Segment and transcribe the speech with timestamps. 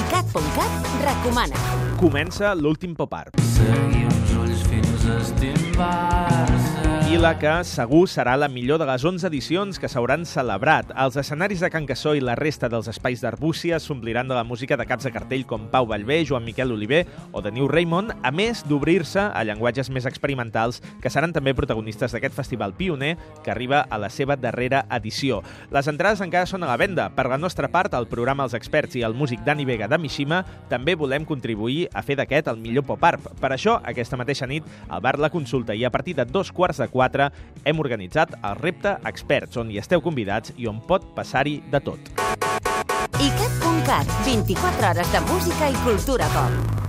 [0.00, 1.56] ICAT.cat recomana.
[2.00, 3.89] Comença l'últim pop art.
[7.10, 10.92] I la que segur serà la millor de les 11 edicions que s'hauran celebrat.
[10.94, 14.76] Els escenaris de Can Cassó i la resta dels espais d'Arbúcia s'ompliran de la música
[14.78, 17.00] de caps de cartell com Pau Vallvé, Joan Miquel Oliver
[17.32, 22.14] o de New Raymond, a més d'obrir-se a llenguatges més experimentals que seran també protagonistes
[22.14, 25.42] d'aquest festival pioner que arriba a la seva darrera edició.
[25.74, 27.08] Les entrades encara són a la venda.
[27.18, 30.44] Per la nostra part, el programa Els Experts i el músic Dani Vega de Mishima
[30.70, 33.26] també volem contribuir a fer d'aquest el millor pop art.
[33.42, 36.78] Per això, aquesta mateixa nit, al bar La Consulta i a partir de dos quarts
[36.78, 36.99] de quatre
[37.64, 42.12] hem organitzat el Repte Experts, on hi esteu convidats i on pot passar-hi de tot.
[43.20, 46.79] ICAT.cat, 24 hores de música i cultura pop.